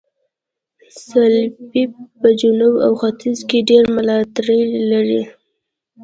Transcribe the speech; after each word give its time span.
سلپيپ 1.05 1.91
په 2.19 2.29
جنوب 2.39 2.75
او 2.85 2.93
ختیځ 3.01 3.39
کې 3.49 3.59
ډېر 3.69 3.83
ملاتړي 3.95 4.61
لرل. 4.89 5.23